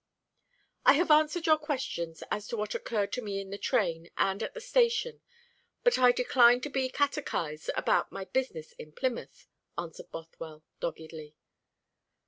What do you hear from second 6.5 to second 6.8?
to